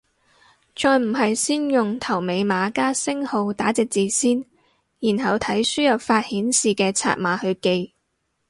[0.75, 4.43] 再唔係先用頭尾碼加星號打隻字先，
[4.99, 7.93] 然後睇輸入法顯示嘅拆碼去記